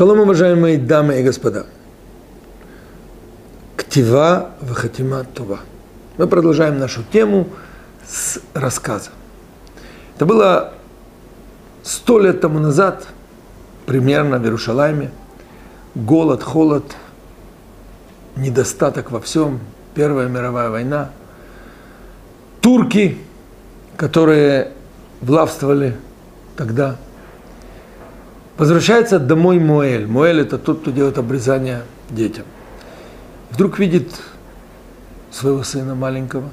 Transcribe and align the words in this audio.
Шалом, 0.00 0.20
уважаемые 0.20 0.78
дамы 0.78 1.20
и 1.20 1.22
господа. 1.22 1.66
Ктива 3.76 4.52
Вахатима 4.62 5.26
Това. 5.34 5.58
Мы 6.16 6.26
продолжаем 6.26 6.78
нашу 6.78 7.02
тему 7.12 7.46
с 8.08 8.40
рассказа. 8.54 9.10
Это 10.16 10.24
было 10.24 10.72
сто 11.82 12.18
лет 12.18 12.40
тому 12.40 12.60
назад, 12.60 13.08
примерно 13.84 14.38
в 14.38 14.42
Иерушалайме. 14.44 15.10
Голод, 15.94 16.42
холод, 16.42 16.96
недостаток 18.36 19.10
во 19.10 19.20
всем. 19.20 19.60
Первая 19.94 20.28
мировая 20.28 20.70
война. 20.70 21.10
Турки, 22.62 23.18
которые 23.98 24.72
властвовали 25.20 25.94
тогда– 26.56 26.96
Возвращается 28.58 29.18
домой 29.18 29.58
Моэль. 29.58 30.06
Моэль 30.06 30.40
это 30.40 30.58
тот, 30.58 30.80
кто 30.80 30.90
делает 30.90 31.18
обрезание 31.18 31.82
детям. 32.10 32.44
Вдруг 33.50 33.78
видит 33.78 34.08
своего 35.30 35.62
сына 35.62 35.94
маленького, 35.94 36.50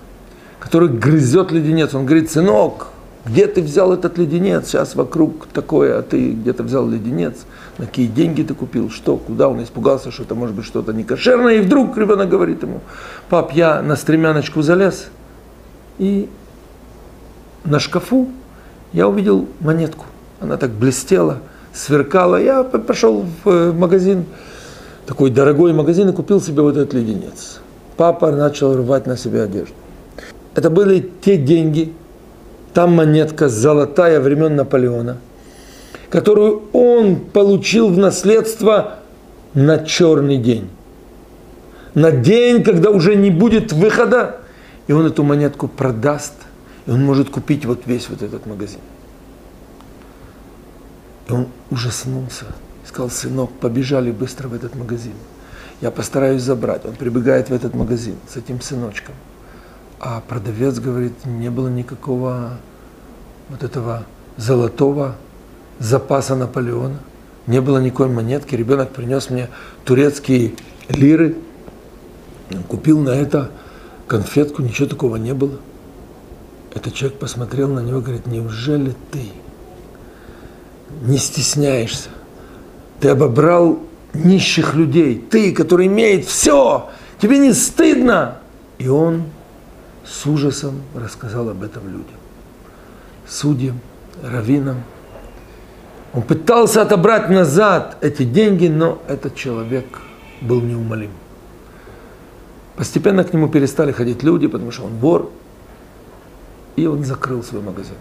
который 0.59 0.89
грызет 0.89 1.51
леденец. 1.51 1.93
Он 1.93 2.05
говорит, 2.05 2.31
сынок, 2.31 2.87
где 3.25 3.45
ты 3.47 3.61
взял 3.61 3.91
этот 3.91 4.17
леденец? 4.17 4.67
Сейчас 4.67 4.95
вокруг 4.95 5.47
такое, 5.47 5.99
а 5.99 6.01
ты 6.01 6.31
где-то 6.31 6.63
взял 6.63 6.87
леденец. 6.87 7.45
На 7.77 7.85
какие 7.85 8.07
деньги 8.07 8.41
ты 8.41 8.53
купил? 8.53 8.89
Что? 8.89 9.17
Куда? 9.17 9.49
Он 9.49 9.61
испугался, 9.61 10.11
что 10.11 10.23
это 10.23 10.33
может 10.33 10.55
быть 10.55 10.65
что-то 10.65 10.93
некошерное. 10.93 11.55
И 11.55 11.61
вдруг 11.61 11.97
ребенок 11.97 12.29
говорит 12.29 12.63
ему, 12.63 12.81
пап, 13.29 13.51
я 13.51 13.81
на 13.81 13.95
стремяночку 13.95 14.61
залез. 14.61 15.09
И 15.97 16.29
на 17.65 17.79
шкафу 17.79 18.29
я 18.93 19.07
увидел 19.07 19.47
монетку. 19.59 20.05
Она 20.39 20.57
так 20.57 20.71
блестела 20.71 21.39
сверкало. 21.77 22.41
Я 22.41 22.63
пошел 22.63 23.25
в 23.43 23.49
э, 23.49 23.71
магазин, 23.71 24.25
такой 25.05 25.29
дорогой 25.29 25.73
магазин, 25.73 26.09
и 26.09 26.13
купил 26.13 26.41
себе 26.41 26.61
вот 26.61 26.75
этот 26.75 26.93
леденец. 26.93 27.59
Папа 27.95 28.31
начал 28.31 28.75
рвать 28.75 29.07
на 29.07 29.17
себе 29.17 29.43
одежду. 29.43 29.73
Это 30.55 30.69
были 30.69 31.11
те 31.21 31.37
деньги, 31.37 31.93
там 32.73 32.93
монетка 32.93 33.49
золотая 33.49 34.19
времен 34.19 34.55
Наполеона, 34.55 35.17
которую 36.09 36.63
он 36.73 37.17
получил 37.17 37.89
в 37.89 37.97
наследство 37.97 38.95
на 39.53 39.79
черный 39.79 40.37
день. 40.37 40.69
На 41.93 42.11
день, 42.11 42.63
когда 42.63 42.91
уже 42.91 43.15
не 43.15 43.31
будет 43.31 43.71
выхода, 43.71 44.37
и 44.87 44.93
он 44.93 45.05
эту 45.05 45.23
монетку 45.23 45.67
продаст, 45.67 46.33
и 46.85 46.91
он 46.91 47.03
может 47.03 47.29
купить 47.29 47.65
вот 47.65 47.81
весь 47.85 48.09
вот 48.09 48.21
этот 48.21 48.45
магазин. 48.45 48.79
И 51.27 51.31
он 51.31 51.47
ужаснулся. 51.69 52.45
Сказал, 52.85 53.09
сынок, 53.09 53.51
побежали 53.59 54.11
быстро 54.11 54.47
в 54.47 54.53
этот 54.53 54.75
магазин. 54.75 55.13
Я 55.81 55.91
постараюсь 55.91 56.41
забрать. 56.41 56.85
Он 56.85 56.95
прибегает 56.95 57.49
в 57.49 57.53
этот 57.53 57.73
магазин 57.73 58.15
с 58.29 58.37
этим 58.37 58.61
сыночком. 58.61 59.13
А 59.99 60.21
продавец 60.21 60.79
говорит, 60.79 61.25
не 61.25 61.49
было 61.49 61.67
никакого 61.67 62.53
вот 63.49 63.63
этого 63.63 64.05
золотого 64.37 65.15
запаса 65.79 66.35
Наполеона. 66.35 66.99
Не 67.45 67.61
было 67.61 67.79
никакой 67.79 68.07
монетки. 68.07 68.55
Ребенок 68.55 68.91
принес 68.91 69.29
мне 69.29 69.49
турецкие 69.85 70.53
лиры. 70.89 71.35
Купил 72.67 72.99
на 72.99 73.09
это 73.09 73.51
конфетку, 74.07 74.61
ничего 74.61 74.87
такого 74.87 75.17
не 75.17 75.33
было. 75.33 75.59
Этот 76.73 76.93
человек 76.93 77.19
посмотрел 77.19 77.69
на 77.69 77.79
него 77.81 77.99
и 77.99 78.01
говорит, 78.01 78.27
неужели 78.27 78.95
ты 79.11 79.31
не 81.01 81.17
стесняешься. 81.17 82.09
Ты 82.99 83.09
обобрал 83.09 83.79
нищих 84.13 84.73
людей. 84.73 85.23
Ты, 85.29 85.53
который 85.53 85.87
имеет 85.87 86.25
все, 86.25 86.89
тебе 87.21 87.37
не 87.37 87.53
стыдно. 87.53 88.39
И 88.77 88.87
он 88.87 89.23
с 90.05 90.25
ужасом 90.25 90.81
рассказал 90.95 91.49
об 91.49 91.63
этом 91.63 91.87
людям. 91.87 92.17
Судьям, 93.27 93.79
раввинам. 94.23 94.83
Он 96.13 96.21
пытался 96.21 96.81
отобрать 96.81 97.29
назад 97.29 97.97
эти 98.01 98.23
деньги, 98.23 98.67
но 98.67 99.01
этот 99.07 99.35
человек 99.35 99.85
был 100.41 100.61
неумолим. 100.61 101.11
Постепенно 102.75 103.23
к 103.23 103.33
нему 103.33 103.49
перестали 103.49 103.91
ходить 103.91 104.23
люди, 104.23 104.47
потому 104.47 104.71
что 104.71 104.85
он 104.85 104.93
вор, 104.97 105.31
и 106.75 106.85
он 106.85 107.03
закрыл 107.03 107.43
свой 107.43 107.61
магазин. 107.61 107.95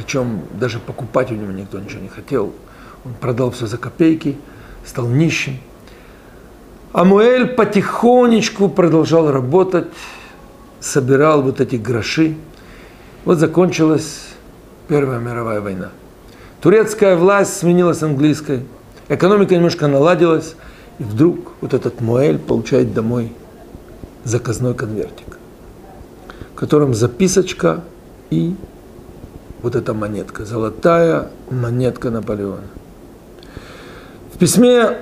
Причем 0.00 0.40
даже 0.58 0.78
покупать 0.78 1.30
у 1.30 1.34
него 1.34 1.52
никто 1.52 1.78
ничего 1.78 2.00
не 2.00 2.08
хотел. 2.08 2.54
Он 3.04 3.12
продал 3.20 3.50
все 3.50 3.66
за 3.66 3.76
копейки, 3.76 4.38
стал 4.86 5.06
нищим. 5.06 5.58
Амуэль 6.92 7.48
потихонечку 7.48 8.70
продолжал 8.70 9.30
работать, 9.30 9.88
собирал 10.80 11.42
вот 11.42 11.60
эти 11.60 11.76
гроши. 11.76 12.36
Вот 13.26 13.38
закончилась 13.38 14.28
Первая 14.88 15.20
мировая 15.20 15.60
война. 15.60 15.90
Турецкая 16.62 17.14
власть 17.16 17.58
сменилась 17.58 18.02
английской, 18.02 18.64
экономика 19.10 19.54
немножко 19.54 19.86
наладилась, 19.86 20.56
и 20.98 21.02
вдруг 21.02 21.52
вот 21.60 21.74
этот 21.74 22.00
Муэль 22.00 22.38
получает 22.38 22.94
домой 22.94 23.32
заказной 24.24 24.72
конвертик, 24.72 25.36
в 26.54 26.58
котором 26.58 26.94
записочка 26.94 27.84
и 28.30 28.56
вот 29.62 29.76
эта 29.76 29.94
монетка, 29.94 30.44
золотая 30.44 31.30
монетка 31.50 32.10
Наполеона. 32.10 32.64
В 34.32 34.38
письме 34.38 34.98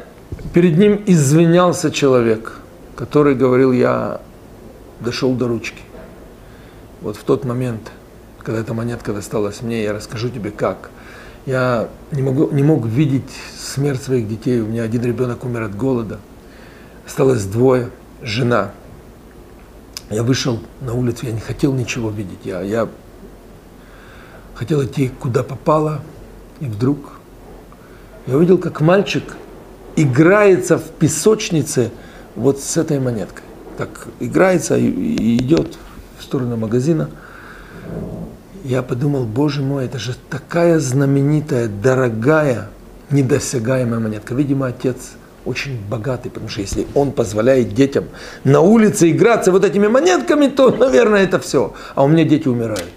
перед 0.52 0.76
ним 0.78 1.02
извинялся 1.06 1.90
человек, 1.90 2.54
который 2.96 3.34
говорил, 3.34 3.72
я 3.72 4.20
дошел 5.00 5.34
до 5.34 5.48
ручки. 5.48 5.82
Вот 7.00 7.16
в 7.16 7.22
тот 7.22 7.44
момент, 7.44 7.92
когда 8.42 8.60
эта 8.60 8.74
монетка 8.74 9.12
досталась 9.12 9.62
мне, 9.62 9.82
я 9.84 9.92
расскажу 9.92 10.28
тебе 10.28 10.50
как. 10.50 10.90
Я 11.46 11.88
не, 12.10 12.22
могу, 12.22 12.50
не 12.50 12.62
мог 12.62 12.84
видеть 12.84 13.30
смерть 13.56 14.02
своих 14.02 14.28
детей. 14.28 14.60
У 14.60 14.66
меня 14.66 14.82
один 14.82 15.02
ребенок 15.02 15.44
умер 15.44 15.62
от 15.62 15.76
голода. 15.76 16.18
Осталось 17.06 17.44
двое, 17.44 17.90
жена. 18.22 18.72
Я 20.10 20.22
вышел 20.22 20.58
на 20.80 20.94
улицу, 20.94 21.26
я 21.26 21.32
не 21.32 21.40
хотел 21.40 21.72
ничего 21.72 22.10
видеть. 22.10 22.40
Я, 22.44 22.60
я 22.62 22.88
хотел 24.58 24.84
идти 24.84 25.08
куда 25.20 25.44
попало, 25.44 26.00
и 26.58 26.64
вдруг 26.64 27.20
я 28.26 28.36
увидел, 28.36 28.58
как 28.58 28.80
мальчик 28.80 29.36
играется 29.94 30.78
в 30.78 30.90
песочнице 30.98 31.92
вот 32.34 32.60
с 32.60 32.76
этой 32.76 32.98
монеткой. 32.98 33.44
Так 33.76 34.08
играется 34.18 34.76
и 34.76 35.36
идет 35.36 35.78
в 36.18 36.24
сторону 36.24 36.56
магазина. 36.56 37.08
Я 38.64 38.82
подумал, 38.82 39.24
боже 39.24 39.62
мой, 39.62 39.84
это 39.84 40.00
же 40.00 40.16
такая 40.28 40.80
знаменитая, 40.80 41.68
дорогая, 41.68 42.68
недосягаемая 43.10 44.00
монетка. 44.00 44.34
Видимо, 44.34 44.66
отец 44.66 45.12
очень 45.44 45.78
богатый, 45.88 46.30
потому 46.30 46.48
что 46.48 46.62
если 46.62 46.84
он 46.94 47.12
позволяет 47.12 47.74
детям 47.74 48.06
на 48.42 48.60
улице 48.60 49.08
играться 49.10 49.52
вот 49.52 49.64
этими 49.64 49.86
монетками, 49.86 50.48
то, 50.48 50.72
наверное, 50.72 51.22
это 51.22 51.38
все. 51.38 51.74
А 51.94 52.02
у 52.02 52.08
меня 52.08 52.24
дети 52.24 52.48
умирают 52.48 52.88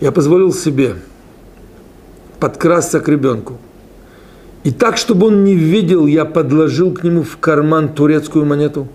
я 0.00 0.12
позволил 0.12 0.52
себе 0.52 0.96
подкрасться 2.40 3.00
к 3.00 3.08
ребенку. 3.08 3.58
И 4.64 4.70
так, 4.70 4.96
чтобы 4.96 5.26
он 5.26 5.44
не 5.44 5.54
видел, 5.54 6.06
я 6.06 6.24
подложил 6.24 6.92
к 6.92 7.02
нему 7.02 7.22
в 7.22 7.36
карман 7.38 7.94
турецкую 7.94 8.46
монету 8.46 8.88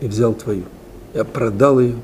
и 0.00 0.06
взял 0.06 0.34
твою. 0.34 0.64
Я 1.14 1.24
продал 1.24 1.80
ее, 1.80 1.96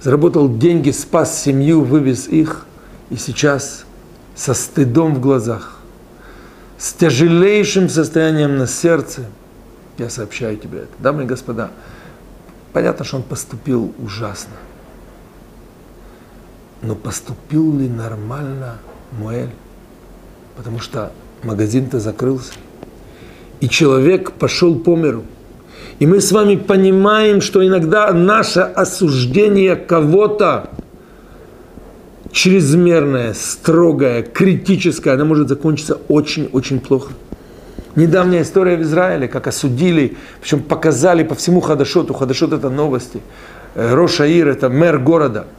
заработал 0.00 0.58
деньги, 0.58 0.90
спас 0.90 1.42
семью, 1.42 1.82
вывез 1.82 2.28
их, 2.28 2.66
и 3.10 3.16
сейчас 3.16 3.84
со 4.34 4.54
стыдом 4.54 5.14
в 5.14 5.20
глазах, 5.20 5.78
с 6.78 6.92
тяжелейшим 6.92 7.88
состоянием 7.88 8.56
на 8.56 8.66
сердце, 8.66 9.22
я 9.98 10.08
сообщаю 10.10 10.56
тебе 10.56 10.80
это. 10.80 10.92
Дамы 11.00 11.24
и 11.24 11.26
господа, 11.26 11.70
понятно, 12.72 13.04
что 13.04 13.16
он 13.16 13.22
поступил 13.24 13.92
ужасно. 13.98 14.54
Но 16.82 16.94
поступил 16.94 17.76
ли 17.76 17.88
нормально 17.88 18.78
Муэль? 19.12 19.50
Потому 20.56 20.78
что 20.78 21.12
магазин-то 21.42 21.98
закрылся. 21.98 22.52
И 23.60 23.68
человек 23.68 24.32
пошел 24.32 24.78
по 24.78 24.96
миру. 24.96 25.24
И 25.98 26.06
мы 26.06 26.20
с 26.20 26.30
вами 26.30 26.54
понимаем, 26.54 27.40
что 27.40 27.66
иногда 27.66 28.12
наше 28.12 28.60
осуждение 28.60 29.74
кого-то 29.74 30.70
чрезмерное, 32.30 33.34
строгое, 33.34 34.22
критическое, 34.22 35.12
оно 35.12 35.24
может 35.24 35.48
закончиться 35.48 35.98
очень-очень 36.08 36.78
плохо. 36.78 37.12
Недавняя 37.96 38.42
история 38.42 38.76
в 38.76 38.82
Израиле, 38.82 39.26
как 39.26 39.48
осудили, 39.48 40.16
причем 40.40 40.62
показали 40.62 41.24
по 41.24 41.34
всему 41.34 41.60
Хадашоту. 41.60 42.14
Хадашот 42.14 42.52
это 42.52 42.70
новости. 42.70 43.20
Э, 43.74 43.92
Рошаир 43.94 44.46
это 44.46 44.68
мэр 44.68 44.98
города– 45.00 45.48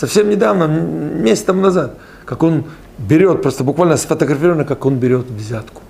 совсем 0.00 0.30
недавно, 0.30 0.66
месяц 0.66 1.42
тому 1.44 1.60
назад, 1.60 1.98
как 2.24 2.42
он 2.42 2.64
берет, 2.98 3.42
просто 3.42 3.64
буквально 3.64 3.96
сфотографировано, 3.96 4.64
как 4.64 4.86
он 4.86 4.98
берет 4.98 5.26
взятку. 5.30 5.82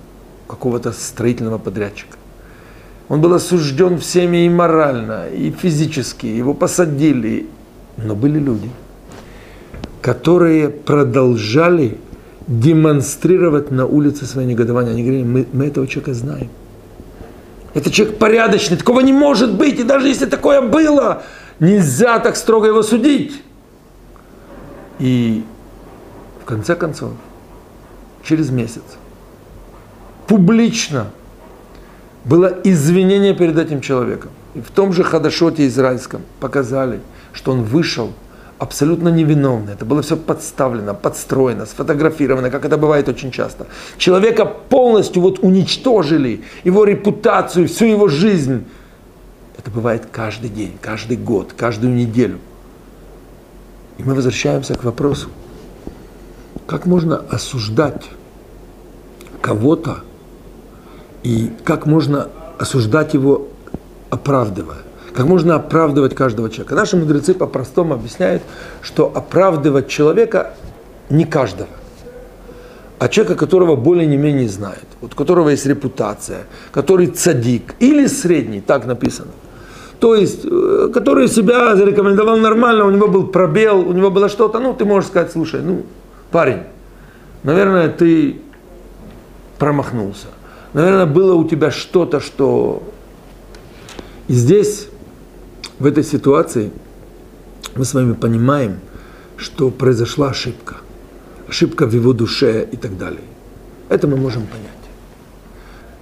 какого-то 0.47 0.91
строительного 0.91 1.59
подрядчика. 1.59 2.17
Он 3.07 3.21
был 3.21 3.33
осужден 3.33 3.97
всеми 3.97 4.45
и 4.45 4.49
морально, 4.49 5.29
и 5.29 5.51
физически, 5.51 6.25
его 6.25 6.53
посадили. 6.53 7.45
Но 7.97 8.15
были 8.15 8.39
люди, 8.39 8.69
которые 10.01 10.69
продолжали 10.69 11.97
демонстрировать 12.47 13.71
на 13.71 13.85
улице 13.85 14.25
свое 14.25 14.47
негодование. 14.47 14.91
Они 14.91 15.03
говорили, 15.03 15.23
мы, 15.23 15.45
мы 15.53 15.67
этого 15.67 15.87
человека 15.87 16.13
знаем. 16.13 16.49
Это 17.73 17.89
человек 17.89 18.17
порядочный, 18.17 18.77
такого 18.77 18.99
не 19.01 19.13
может 19.13 19.53
быть. 19.53 19.79
И 19.79 19.83
даже 19.83 20.09
если 20.09 20.25
такое 20.25 20.61
было, 20.61 21.23
нельзя 21.59 22.19
так 22.19 22.35
строго 22.35 22.67
его 22.67 22.83
судить. 22.83 23.41
И 25.01 25.43
в 26.43 26.45
конце 26.45 26.75
концов, 26.75 27.13
через 28.23 28.51
месяц, 28.51 28.83
публично 30.27 31.07
было 32.23 32.55
извинение 32.63 33.33
перед 33.33 33.57
этим 33.57 33.81
человеком. 33.81 34.29
И 34.53 34.61
в 34.61 34.69
том 34.69 34.93
же 34.93 35.03
Хадашоте 35.03 35.65
израильском 35.65 36.21
показали, 36.39 36.99
что 37.33 37.51
он 37.51 37.63
вышел 37.63 38.13
абсолютно 38.59 39.09
невиновный. 39.09 39.73
Это 39.73 39.85
было 39.85 40.03
все 40.03 40.15
подставлено, 40.15 40.93
подстроено, 40.93 41.65
сфотографировано, 41.65 42.51
как 42.51 42.63
это 42.63 42.77
бывает 42.77 43.09
очень 43.09 43.31
часто. 43.31 43.65
Человека 43.97 44.45
полностью 44.45 45.23
вот 45.23 45.39
уничтожили, 45.39 46.43
его 46.63 46.83
репутацию, 46.83 47.67
всю 47.67 47.85
его 47.85 48.07
жизнь. 48.07 48.65
Это 49.57 49.71
бывает 49.71 50.03
каждый 50.11 50.51
день, 50.51 50.77
каждый 50.79 51.17
год, 51.17 51.53
каждую 51.57 51.91
неделю. 51.91 52.37
И 54.01 54.03
мы 54.03 54.15
возвращаемся 54.15 54.73
к 54.73 54.83
вопросу, 54.83 55.29
как 56.65 56.87
можно 56.87 57.17
осуждать 57.17 58.09
кого-то 59.41 59.99
и 61.21 61.51
как 61.63 61.85
можно 61.85 62.29
осуждать 62.57 63.13
его, 63.13 63.47
оправдывая. 64.09 64.79
Как 65.13 65.27
можно 65.27 65.55
оправдывать 65.55 66.15
каждого 66.15 66.49
человека. 66.49 66.73
Наши 66.73 66.97
мудрецы 66.97 67.35
по-простому 67.35 67.93
объясняют, 67.93 68.41
что 68.81 69.11
оправдывать 69.13 69.87
человека 69.87 70.55
не 71.11 71.25
каждого, 71.25 71.69
а 72.97 73.07
человека, 73.07 73.35
которого 73.35 73.75
более 73.75 74.07
не 74.07 74.17
менее 74.17 74.49
знает, 74.49 74.85
у 75.01 75.09
которого 75.09 75.49
есть 75.49 75.67
репутация, 75.67 76.45
который 76.71 77.05
цадик 77.07 77.75
или 77.79 78.07
средний, 78.07 78.61
так 78.61 78.87
написано. 78.87 79.31
То 80.01 80.15
есть, 80.15 80.45
э, 80.45 80.89
который 80.91 81.27
себя 81.27 81.75
зарекомендовал 81.75 82.37
нормально, 82.37 82.85
у 82.85 82.89
него 82.89 83.07
был 83.07 83.27
пробел, 83.27 83.87
у 83.87 83.93
него 83.93 84.09
было 84.09 84.29
что-то, 84.29 84.59
ну, 84.59 84.73
ты 84.73 84.83
можешь 84.83 85.09
сказать, 85.09 85.31
слушай, 85.31 85.61
ну, 85.61 85.83
парень, 86.31 86.63
наверное, 87.43 87.87
ты 87.87 88.41
промахнулся. 89.59 90.25
Наверное, 90.73 91.05
было 91.05 91.35
у 91.35 91.47
тебя 91.47 91.69
что-то, 91.69 92.19
что... 92.19 92.81
И 94.27 94.33
здесь, 94.33 94.87
в 95.77 95.85
этой 95.85 96.03
ситуации, 96.03 96.71
мы 97.75 97.85
с 97.85 97.93
вами 97.93 98.13
понимаем, 98.13 98.79
что 99.37 99.69
произошла 99.69 100.29
ошибка. 100.29 100.77
Ошибка 101.47 101.85
в 101.85 101.93
его 101.93 102.13
душе 102.13 102.67
и 102.71 102.75
так 102.75 102.97
далее. 102.97 103.21
Это 103.89 104.07
мы 104.07 104.17
можем 104.17 104.47
понять. 104.47 104.80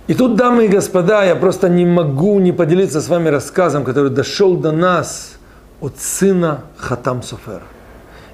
И 0.09 0.15
тут, 0.15 0.35
дамы 0.35 0.65
и 0.65 0.67
господа, 0.67 1.23
я 1.23 1.35
просто 1.35 1.69
не 1.69 1.85
могу 1.85 2.39
не 2.39 2.51
поделиться 2.51 2.99
с 2.99 3.09
вами 3.09 3.29
рассказом, 3.29 3.83
который 3.83 4.09
дошел 4.09 4.57
до 4.57 4.71
нас 4.71 5.33
от 5.81 5.99
сына 5.99 6.61
Хатам 6.77 7.21
Софера, 7.21 7.61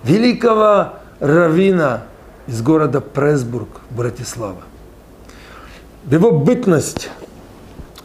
великого 0.05 0.93
равина 1.19 2.03
из 2.47 2.61
города 2.61 3.01
Пресбург, 3.01 3.67
Братислава. 3.89 4.61
В 6.05 6.13
его 6.13 6.31
бытность 6.31 7.09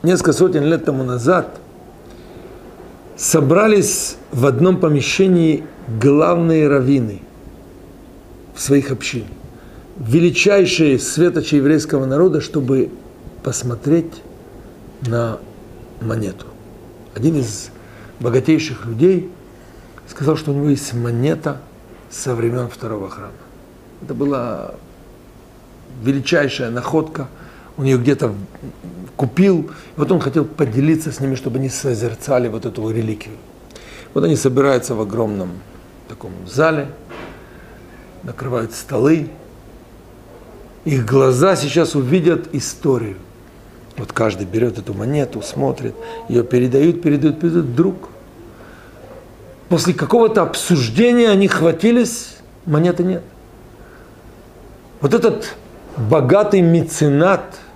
несколько 0.03 0.33
сотен 0.33 0.65
лет 0.65 0.85
тому 0.85 1.05
назад 1.05 1.61
собрались 3.17 4.17
в 4.33 4.47
одном 4.47 4.79
помещении 4.79 5.63
главные 6.01 6.67
раввины 6.67 7.23
своих 8.61 8.91
общинах, 8.91 9.29
величайшие 9.97 10.99
светочи 10.99 11.55
еврейского 11.55 12.05
народа, 12.05 12.41
чтобы 12.41 12.91
посмотреть 13.43 14.23
на 15.03 15.39
монету. 16.01 16.47
Один 17.15 17.37
из 17.37 17.71
богатейших 18.21 18.87
людей 18.87 19.31
сказал, 20.09 20.37
что 20.37 20.53
у 20.53 20.55
него 20.55 20.69
есть 20.69 20.93
монета 20.93 21.61
со 22.11 22.35
времен 22.35 22.69
второго 22.69 23.09
храма. 23.09 23.33
Это 24.03 24.15
была 24.15 24.75
величайшая 26.03 26.71
находка– 26.71 27.29
он 27.81 27.87
ее 27.87 27.97
где-то 27.97 28.35
купил, 29.17 29.71
и 29.97 29.99
вот 29.99 30.13
он 30.13 30.21
хотел 30.21 30.45
поделиться 30.45 31.13
с 31.13 31.21
ними, 31.21 31.35
чтобы 31.35 31.59
они 31.59 31.71
созерцали 31.71 32.47
вот 32.49 32.67
эту 32.67 32.91
реликвию. 32.91 33.39
Вот 34.13 34.23
они 34.23 34.37
собираются 34.37 34.95
в 34.95 35.01
огромном 35.01 35.53
таком 36.07 36.33
зале, 36.47 36.89
накрывают 38.23 38.73
столы, 38.73 39.31
их 40.85 41.07
глаза 41.07 41.57
сейчас 41.57 41.95
увидят 41.95 42.55
историю. 42.55 43.17
Вот 43.97 44.13
каждый 44.13 44.47
берет 44.47 44.79
эту 44.79 44.95
монету, 44.95 45.43
смотрит, 45.43 45.95
ее 46.29 46.43
передают, 46.43 47.03
передают, 47.03 47.41
передают, 47.41 47.67
вдруг 47.67 48.09
после 49.69 49.93
какого-то 49.93 50.43
обсуждения 50.43 51.29
они 51.31 51.49
хватились, 51.49 52.37
монеты 52.67 53.03
нет. 53.03 53.23
Вот 55.01 55.15
этот 55.15 55.55
богатый 55.97 56.61
меценат– 56.61 57.59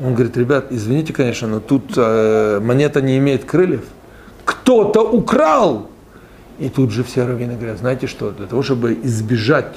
он 0.00 0.14
говорит, 0.14 0.36
ребят, 0.36 0.66
извините, 0.70 1.12
конечно, 1.12 1.48
но 1.48 1.60
тут 1.60 1.92
э, 1.96 2.60
монета 2.62 3.00
не 3.00 3.18
имеет 3.18 3.44
крыльев. 3.44 3.84
Кто-то 4.44 5.00
украл! 5.00 5.90
И 6.60 6.68
тут 6.68 6.92
же 6.92 7.02
все 7.02 7.26
раввины 7.26 7.54
говорят, 7.56 7.78
знаете 7.78 8.06
что, 8.06 8.30
для 8.30 8.46
того, 8.46 8.62
чтобы 8.62 8.96
избежать, 9.02 9.76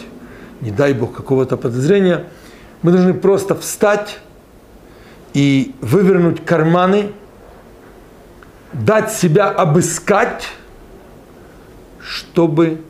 не 0.61 0.71
дай 0.71 0.93
бог, 0.93 1.13
какого-то 1.13 1.57
подозрения, 1.57 2.25
мы 2.83 2.91
должны 2.91 3.13
просто 3.13 3.55
встать 3.55 4.19
и 5.33 5.75
вывернуть 5.81 6.45
карманы, 6.45 7.11
дать 8.73 9.11
себя 9.11 9.49
обыскать, 9.49 10.47
чтобы 12.00 12.81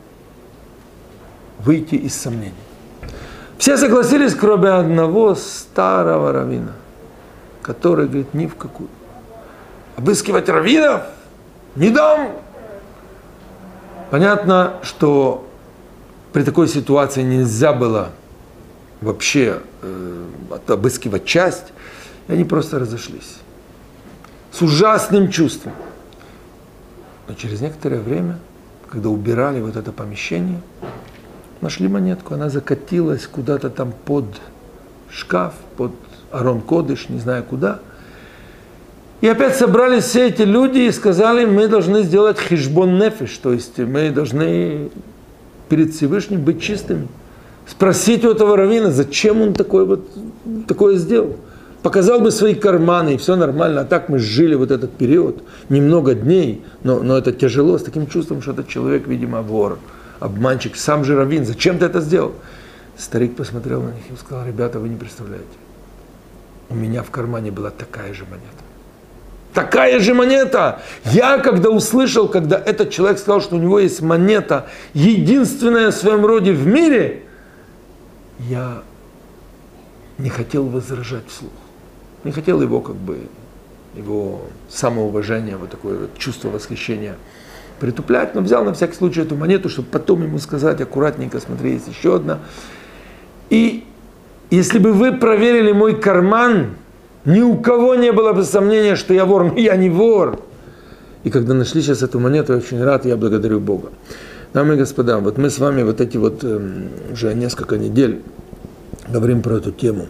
выйти 1.58 1.94
из 1.96 2.14
сомнений. 2.14 2.54
Все 3.58 3.76
согласились, 3.76 4.34
кроме 4.34 4.68
одного 4.70 5.34
старого 5.34 6.32
равина 6.32 6.72
который 7.62 8.06
говорит, 8.06 8.34
ни 8.34 8.46
в 8.46 8.56
какую. 8.56 8.90
Обыскивать 9.96 10.48
раввинов? 10.48 11.02
Не 11.76 11.90
дам! 11.90 12.32
Понятно, 14.10 14.74
что 14.82 15.48
при 16.32 16.42
такой 16.42 16.68
ситуации 16.68 17.22
нельзя 17.22 17.72
было 17.72 18.10
вообще 19.00 19.60
э, 19.80 20.24
обыскивать 20.66 21.24
часть, 21.24 21.72
и 22.28 22.32
они 22.32 22.44
просто 22.44 22.78
разошлись. 22.78 23.38
С 24.50 24.62
ужасным 24.62 25.30
чувством. 25.30 25.72
Но 27.28 27.34
через 27.34 27.60
некоторое 27.60 28.00
время, 28.00 28.38
когда 28.88 29.08
убирали 29.08 29.60
вот 29.60 29.76
это 29.76 29.92
помещение, 29.92 30.60
нашли 31.60 31.88
монетку, 31.88 32.34
она 32.34 32.50
закатилась 32.50 33.26
куда-то 33.26 33.70
там 33.70 33.92
под 34.04 34.26
шкаф, 35.10 35.54
под 35.76 35.92
Арон 36.30 36.60
Кодыш, 36.60 37.08
не 37.08 37.18
знаю 37.18 37.44
куда. 37.44 37.80
И 39.20 39.28
опять 39.28 39.56
собрались 39.56 40.04
все 40.04 40.26
эти 40.26 40.42
люди 40.42 40.80
и 40.80 40.90
сказали, 40.90 41.44
мы 41.44 41.68
должны 41.68 42.02
сделать 42.02 42.38
хижбон 42.40 42.98
нефиш, 42.98 43.38
то 43.38 43.52
есть 43.52 43.78
мы 43.78 44.10
должны 44.10 44.90
перед 45.68 45.94
Всевышним 45.94 46.42
быть 46.42 46.60
чистыми. 46.60 47.06
Спросить 47.68 48.24
у 48.24 48.30
этого 48.30 48.56
равина, 48.56 48.90
зачем 48.90 49.40
он 49.40 49.54
такое, 49.54 49.84
вот, 49.84 50.10
такое 50.66 50.96
сделал. 50.96 51.36
Показал 51.82 52.20
бы 52.20 52.30
свои 52.30 52.54
карманы, 52.54 53.14
и 53.14 53.16
все 53.16 53.36
нормально. 53.36 53.80
А 53.80 53.84
так 53.84 54.08
мы 54.08 54.18
жили 54.18 54.54
вот 54.54 54.70
этот 54.70 54.92
период, 54.92 55.42
немного 55.68 56.14
дней, 56.14 56.64
но, 56.84 57.02
но 57.02 57.18
это 57.18 57.32
тяжело, 57.32 57.78
с 57.78 57.82
таким 57.82 58.06
чувством, 58.06 58.40
что 58.40 58.52
этот 58.52 58.68
человек, 58.68 59.06
видимо, 59.06 59.42
вор, 59.42 59.78
обманщик, 60.20 60.76
сам 60.76 61.04
же 61.04 61.16
равин. 61.16 61.44
Зачем 61.44 61.78
ты 61.78 61.86
это 61.86 62.00
сделал? 62.00 62.32
Старик 62.96 63.36
посмотрел 63.36 63.82
на 63.82 63.88
них 63.88 64.04
и 64.12 64.16
сказал, 64.16 64.46
ребята, 64.46 64.78
вы 64.78 64.88
не 64.88 64.96
представляете 64.96 65.48
у 66.72 66.74
меня 66.74 67.02
в 67.02 67.10
кармане 67.10 67.50
была 67.50 67.70
такая 67.70 68.14
же 68.14 68.24
монета. 68.24 68.46
Такая 69.52 70.00
же 70.00 70.14
монета. 70.14 70.80
Я 71.04 71.38
когда 71.38 71.68
услышал, 71.68 72.26
когда 72.28 72.56
этот 72.58 72.90
человек 72.90 73.18
сказал, 73.18 73.42
что 73.42 73.56
у 73.56 73.58
него 73.58 73.78
есть 73.78 74.00
монета, 74.00 74.66
единственная 74.94 75.90
в 75.90 75.94
своем 75.94 76.24
роде 76.24 76.52
в 76.52 76.66
мире, 76.66 77.24
я 78.48 78.82
не 80.16 80.30
хотел 80.30 80.66
возражать 80.66 81.28
вслух. 81.28 81.52
Не 82.24 82.32
хотел 82.32 82.62
его 82.62 82.80
как 82.80 82.96
бы, 82.96 83.18
его 83.96 84.42
самоуважение, 84.68 85.56
вот 85.56 85.70
такое 85.70 85.98
вот 85.98 86.18
чувство 86.18 86.48
восхищения 86.48 87.16
притуплять, 87.80 88.34
но 88.34 88.40
взял 88.40 88.64
на 88.64 88.72
всякий 88.74 88.94
случай 88.94 89.22
эту 89.22 89.34
монету, 89.34 89.68
чтобы 89.68 89.88
потом 89.90 90.22
ему 90.22 90.38
сказать 90.38 90.80
аккуратненько, 90.80 91.40
смотри, 91.40 91.72
есть 91.72 91.88
еще 91.88 92.16
одна. 92.16 92.38
И 93.50 93.84
если 94.50 94.78
бы 94.78 94.92
вы 94.92 95.12
проверили 95.12 95.72
мой 95.72 96.00
карман, 96.00 96.76
Ни 97.24 97.40
у 97.40 97.56
кого 97.56 97.94
не 97.94 98.12
было 98.12 98.32
бы 98.32 98.42
сомнения, 98.42 98.96
что 98.96 99.14
я 99.14 99.24
вор, 99.24 99.44
но 99.44 99.58
я 99.58 99.76
не 99.76 99.88
вор. 99.88 100.40
И 101.22 101.30
когда 101.30 101.54
нашли 101.54 101.80
сейчас 101.80 102.02
эту 102.02 102.18
монету, 102.18 102.52
я 102.52 102.58
очень 102.58 102.82
рад, 102.82 103.06
я 103.06 103.16
благодарю 103.16 103.60
Бога. 103.60 103.90
Дамы 104.52 104.74
и 104.74 104.76
господа, 104.76 105.18
вот 105.18 105.38
мы 105.38 105.48
с 105.48 105.58
вами 105.58 105.84
вот 105.84 106.00
эти 106.00 106.16
вот 106.16 106.42
э, 106.42 106.60
уже 107.12 107.32
несколько 107.34 107.78
недель 107.78 108.22
говорим 109.08 109.40
про 109.40 109.58
эту 109.58 109.70
тему. 109.70 110.08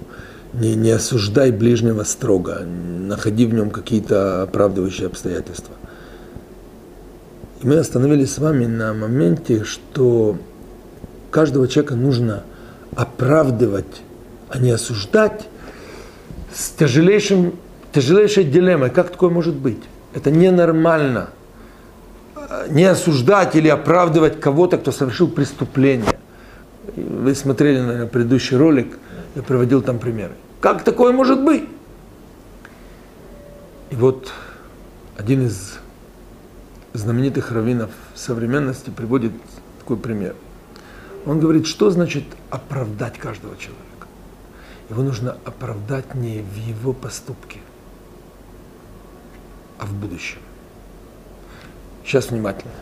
Не, 0.54 0.75
не 0.75 0.90
осуждай 0.90 1.50
ближнего 1.50 2.02
строго, 2.02 2.61
находи 2.61 3.47
в 3.47 3.54
нем 3.54 3.71
какие-то 3.71 4.42
оправдывающие 4.42 5.06
обстоятельства. 5.06 5.75
И 7.62 7.66
мы 7.66 7.76
остановились 7.76 8.35
с 8.35 8.38
вами 8.38 8.66
на 8.66 8.92
моменте, 8.92 9.64
что 9.64 10.37
каждого 11.30 11.68
человека 11.68 11.94
нужно 11.94 12.42
оправдывать, 12.94 14.02
а 14.50 14.59
не 14.59 14.71
осуждать 14.71 15.49
с 16.52 16.71
тяжелейшим, 16.71 17.54
тяжелейшей 17.92 18.44
дилеммой. 18.44 18.90
Как 18.90 19.11
такое 19.11 19.30
может 19.30 19.54
быть? 19.54 19.80
Это 20.14 20.30
ненормально– 20.30 21.30
не 22.68 22.85
осуждать 22.85 23.56
или 23.56 23.68
оправдывать 23.68 24.40
кого-то, 24.40 24.78
кто 24.78 24.92
совершил 24.92 25.28
преступление. 25.28 26.18
Вы 26.97 27.35
смотрели, 27.35 27.80
наверное, 27.80 28.06
предыдущий 28.06 28.56
ролик, 28.56 28.99
я 29.34 29.42
приводил 29.42 29.82
там 29.82 29.98
примеры. 29.98 30.34
Как 30.60 30.84
такое 30.84 31.12
может 31.12 31.42
быть? 31.42 31.68
И 33.90 33.94
вот 33.94 34.32
один 35.16 35.46
из 35.46 35.78
знаменитых 36.92 37.52
раввинов 37.52 37.90
современности 38.14 38.90
приводит 38.90 39.32
такой 39.78 39.96
пример. 39.96 40.34
Он 41.26 41.40
говорит, 41.40 41.66
что 41.66 41.90
значит 41.90 42.24
оправдать 42.50 43.18
каждого 43.18 43.56
человека? 43.56 43.82
Его 44.90 45.02
нужно 45.02 45.36
оправдать 45.44 46.14
не 46.14 46.42
в 46.42 46.56
его 46.56 46.92
поступке, 46.92 47.60
а 49.78 49.86
в 49.86 49.92
будущем. 49.94 50.38
Сейчас 52.04 52.30
внимательно. 52.30 52.72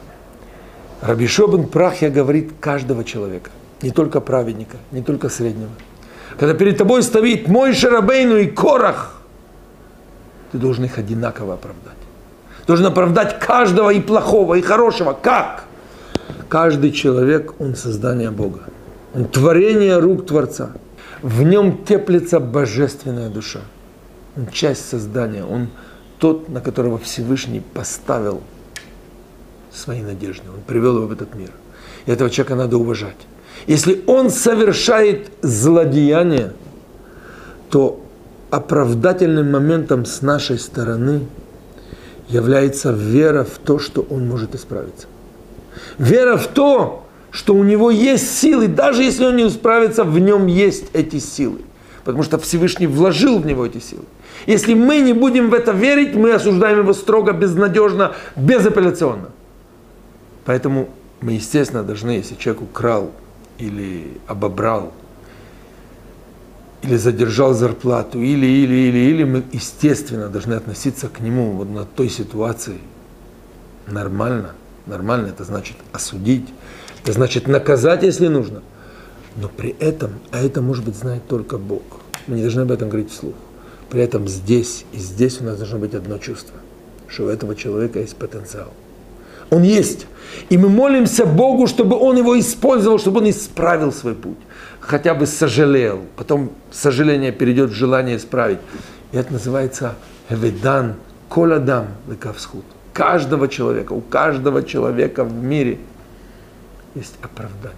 Раби 1.01 1.27
Шобин 1.27 1.67
Прахья 1.69 2.11
говорит 2.11 2.53
каждого 2.61 3.05
человека, 3.05 3.51
не 3.83 3.91
только 3.91 4.21
праведника, 4.21 4.77
не 4.91 5.03
только 5.03 5.29
среднего. 5.29 5.71
Когда 6.39 6.55
перед 6.55 6.79
тобой 6.79 7.03
стоит 7.03 7.49
мой 7.49 7.75
Шарабейну 7.75 8.37
и 8.37 8.47
Корах, 8.47 9.21
ты 10.53 10.59
должен 10.59 10.85
их 10.85 10.99
одинаково 10.99 11.55
оправдать. 11.55 11.97
Должен 12.67 12.87
оправдать 12.87 13.39
каждого 13.39 13.91
и 13.91 14.01
плохого, 14.01 14.55
и 14.55 14.63
хорошего. 14.63 15.13
Как? 15.13 15.65
Каждый 16.49 16.93
человек, 16.93 17.55
он 17.61 17.75
создание 17.75 18.31
Бога. 18.31 18.61
Он 19.15 19.25
творение 19.25 19.99
рук 19.99 20.27
Творца. 20.27 20.71
В 21.23 21.43
нем 21.43 21.85
теплится 21.85 22.41
божественная 22.41 23.29
душа. 23.29 23.61
Он 24.37 24.47
часть 24.49 24.89
создания. 24.89 25.45
Он 25.45 25.69
тот, 26.19 26.49
на 26.49 26.61
которого 26.61 26.99
Всевышний 26.99 27.61
поставил 27.61 28.43
свои 29.73 30.03
надежды. 30.03 30.45
Он 30.53 30.61
привел 30.63 30.97
его 30.97 31.07
в 31.07 31.13
этот 31.13 31.35
мир. 31.35 31.51
И 32.07 32.11
этого 32.11 32.31
человека 32.31 32.55
надо 32.55 32.79
уважать. 32.79 33.17
Если 33.67 34.03
он 34.07 34.31
совершает 34.31 35.31
злодеяние, 35.43 36.53
то 37.71 38.01
оправдательным 38.51 39.51
моментом 39.51 40.05
с 40.05 40.23
нашей 40.23 40.59
стороны 40.59 41.23
является 42.29 42.93
вера 42.93 43.45
в 43.45 43.59
то, 43.59 43.79
что 43.79 44.07
он 44.09 44.29
может 44.29 44.55
исправиться. 44.55 45.07
Вера 45.99 46.37
в 46.37 46.47
то, 46.49 47.05
что 47.31 47.55
у 47.55 47.63
него 47.63 47.91
есть 47.91 48.39
силы, 48.39 48.67
даже 48.67 49.03
если 49.03 49.25
он 49.25 49.37
не 49.37 49.47
исправится, 49.47 50.05
в 50.05 50.19
нем 50.19 50.47
есть 50.47 50.87
эти 50.93 51.19
силы. 51.19 51.59
Потому 52.05 52.25
что 52.25 52.39
Всевышний 52.39 52.87
вложил 52.87 53.39
в 53.39 53.47
него 53.47 53.67
эти 53.67 53.79
силы. 53.79 54.05
Если 54.47 54.75
мы 54.75 55.01
не 55.01 55.13
будем 55.13 55.51
в 55.51 55.55
это 55.55 55.73
верить, 55.73 56.15
мы 56.15 56.33
осуждаем 56.33 56.79
его 56.81 56.93
строго, 56.95 57.33
безнадежно, 57.33 58.13
безапелляционно. 58.37 59.31
Поэтому 60.45 60.89
мы, 61.21 61.33
естественно, 61.33 61.83
должны, 61.83 62.13
если 62.13 62.35
человек 62.37 62.63
украл 62.63 63.13
или 63.61 64.19
обобрал, 64.27 64.93
или 66.83 66.97
задержал 66.97 67.53
зарплату, 67.53 68.21
или, 68.21 68.47
или, 68.47 68.75
или, 68.75 68.99
или, 68.99 69.25
мы, 69.25 69.43
естественно, 69.53 70.29
должны 70.29 70.55
относиться 70.55 71.09
к 71.09 71.21
нему 71.21 71.53
вот 71.53 71.69
на 71.69 71.85
той 71.85 72.09
ситуации 72.09 72.79
нормально. 73.87 74.53
Нормально 74.87 75.29
это 75.29 75.45
значит 75.45 75.77
осудить, 75.93 76.49
это 77.03 77.13
значит 77.13 77.47
наказать, 77.47 78.03
если 78.03 78.29
нужно. 78.29 78.63
Но 79.37 79.49
при 79.49 79.71
этом, 79.79 80.13
а 80.33 80.41
это 80.41 80.63
может 80.63 80.85
быть 80.85 80.97
знает 80.97 81.27
только 81.29 81.59
Бог. 81.59 81.83
Мы 82.27 82.37
не 82.37 82.43
должны 82.43 82.63
об 82.63 82.73
этом 82.73 82.89
говорить 82.89 83.13
вслух. 83.13 83.35
При 83.91 84.03
этом 84.03 84.27
здесь 84.27 84.85
и 84.93 84.99
здесь 84.99 85.41
у 85.41 85.45
нас 85.45 85.59
должно 85.59 85.79
быть 85.79 85.95
одно 85.95 86.19
чувство, 86.19 86.55
что 87.09 87.27
у 87.27 87.29
этого 87.29 87.55
человека 87.55 87.99
есть 88.01 88.17
потенциал. 88.17 88.73
Он 89.51 89.63
есть. 89.63 90.07
И 90.49 90.57
мы 90.57 90.69
молимся 90.69 91.27
Богу, 91.27 91.67
чтобы 91.67 91.97
Он 91.97 92.17
его 92.17 92.39
использовал, 92.39 92.99
чтобы 92.99 93.19
он 93.19 93.31
исправил 93.31 93.93
свой 93.93 94.15
путь. 94.15 94.39
Хотя 94.81 95.15
бы 95.15 95.27
сожалел. 95.27 96.05
Потом 96.17 96.51
сожаление 96.71 97.33
перейдет 97.33 97.71
в 97.71 97.75
желание 97.75 98.17
исправить. 98.17 98.59
И 99.13 99.17
это 99.17 99.33
называется 99.33 99.95
Эведан 100.29 100.95
Коладам 101.29 101.89
Лекавсхуд. 102.09 102.65
Каждого 102.93 103.49
человека, 103.49 103.93
у 103.93 104.01
каждого 104.01 104.63
человека 104.63 105.25
в 105.25 105.33
мире 105.33 105.79
есть 106.95 107.15
оправдание. 107.23 107.77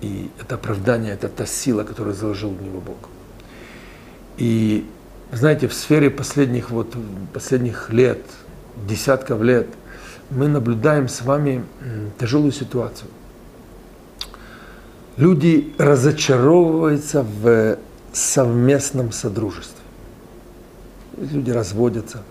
И 0.00 0.30
это 0.40 0.54
оправдание, 0.54 1.12
это 1.12 1.28
та 1.28 1.46
сила, 1.46 1.82
которую 1.82 2.14
заложил 2.14 2.50
в 2.50 2.62
него 2.62 2.80
Бог. 2.80 3.08
И 4.36 4.86
знаете, 5.32 5.68
в 5.68 5.74
сфере 5.74 6.10
последних, 6.10 6.70
вот, 6.70 6.94
последних 7.32 7.90
лет, 7.90 8.20
десятков 8.86 9.42
лет– 9.42 9.66
мы 10.30 10.48
наблюдаем 10.48 11.08
с 11.08 11.22
вами 11.22 11.64
тяжелую 12.18 12.52
ситуацию. 12.52 13.08
Люди 15.16 15.74
разочаровываются 15.78 17.22
в 17.24 17.78
совместном 18.12 19.12
содружестве. 19.12 19.82
Люди 21.16 21.50
разводятся. 21.50 22.22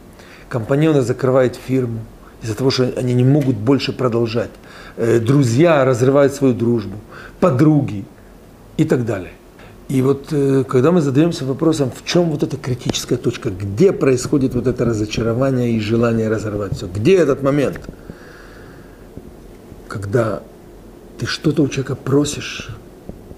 Компаньоны 0.48 1.02
закрывают 1.02 1.56
фирму 1.56 2.00
из-за 2.42 2.56
того, 2.56 2.70
что 2.72 2.94
они 2.96 3.14
не 3.14 3.26
могут 3.26 3.58
больше 3.58 3.92
продолжать. 3.92 4.52
Э, 4.96 5.20
друзья 5.20 5.84
разрывают 5.84 6.34
свою 6.34 6.54
дружбу, 6.54 6.98
подруги 7.40 8.06
и 8.78 8.86
так 8.86 9.06
далее. 9.06 9.34
И 9.88 10.02
вот 10.02 10.28
э, 10.32 10.66
когда 10.68 10.92
мы 10.92 11.02
задаемся 11.02 11.46
вопросом, 11.46 11.92
в 11.92 12.04
чем 12.04 12.30
вот 12.30 12.44
эта 12.44 12.58
критическая 12.58 13.16
точка, 13.16 13.50
где 13.50 13.94
происходит 13.94 14.54
вот 14.54 14.68
это 14.68 14.84
разочарование 14.84 15.72
и 15.72 15.80
желание 15.80 16.28
разорвать 16.28 16.76
все, 16.76 16.88
где 16.88 17.16
этот 17.16 17.42
момент, 17.42 17.80
когда 19.88 20.44
ты 21.18 21.26
что-то 21.26 21.64
у 21.64 21.70
человека 21.70 21.96
просишь, 21.96 22.70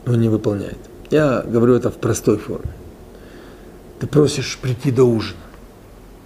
но 0.05 0.15
не 0.15 0.27
выполняет. 0.27 0.79
Я 1.11 1.41
говорю 1.41 1.75
это 1.75 1.91
в 1.91 1.97
простой 1.97 2.37
форме. 2.37 2.71
Ты 3.99 4.07
просишь 4.07 4.57
прийти 4.59 4.89
до 4.89 5.03
ужина, 5.03 5.39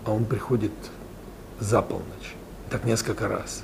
а 0.05 0.11
он 0.13 0.23
приходит 0.23 0.71
за 1.59 1.81
полночь, 1.81 2.35
так 2.69 2.85
несколько 2.85 3.27
раз. 3.27 3.63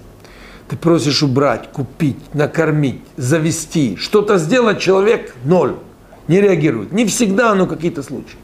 Ты 0.68 0.75
просишь 0.75 1.24
убрать, 1.24 1.72
купить, 1.72 2.34
накормить, 2.34 3.01
завести, 3.16 3.96
что-то 3.96 4.38
сделать, 4.38 4.80
человек 4.80 5.34
ноль 5.46 5.75
не 6.29 6.41
реагируют. 6.41 6.93
Не 6.93 7.05
всегда, 7.05 7.55
но 7.55 7.65
какие-то 7.65 8.03
случаи. 8.03 8.38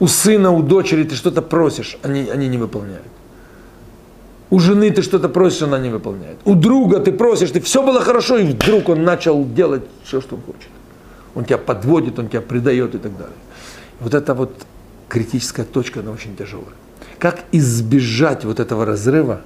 У 0.00 0.08
сына, 0.08 0.50
у 0.50 0.62
дочери 0.62 1.04
ты 1.04 1.14
что-то 1.14 1.42
просишь, 1.42 1.98
они, 2.02 2.30
они 2.30 2.48
не 2.48 2.58
выполняют. 2.58 3.06
У 4.50 4.58
жены 4.58 4.90
ты 4.90 5.02
что-то 5.02 5.28
просишь, 5.28 5.62
она 5.62 5.78
не 5.78 5.90
выполняет. 5.90 6.38
У 6.44 6.54
друга 6.54 7.00
ты 7.00 7.12
просишь, 7.12 7.50
ты 7.50 7.60
все 7.60 7.82
было 7.82 8.00
хорошо, 8.00 8.38
и 8.38 8.44
вдруг 8.44 8.88
он 8.88 9.04
начал 9.04 9.44
делать 9.44 9.82
все, 10.04 10.20
что 10.20 10.36
он 10.36 10.42
хочет. 10.42 10.70
Он 11.34 11.44
тебя 11.44 11.58
подводит, 11.58 12.18
он 12.18 12.28
тебя 12.28 12.40
предает 12.40 12.94
и 12.94 12.98
так 12.98 13.12
далее. 13.12 13.36
Вот 14.00 14.14
это 14.14 14.34
вот 14.34 14.66
критическая 15.08 15.64
точка, 15.64 16.00
она 16.00 16.12
очень 16.12 16.34
тяжелая. 16.34 16.74
Как 17.18 17.44
избежать 17.52 18.44
вот 18.44 18.58
этого 18.58 18.86
разрыва, 18.86 19.42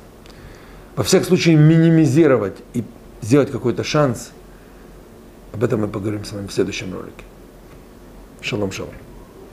во 0.94 1.02
всяком 1.02 1.26
случае 1.26 1.56
минимизировать 1.56 2.56
и 2.74 2.84
сделать 3.22 3.50
какой-то 3.50 3.82
шанс– 3.82 4.30
об 5.52 5.64
этом 5.64 5.80
мы 5.80 5.88
поговорим 5.88 6.24
с 6.24 6.32
вами 6.32 6.46
в 6.46 6.52
следующем 6.52 6.92
ролике. 6.92 7.24
Шалом, 8.40 8.72
шалом. 8.72 8.94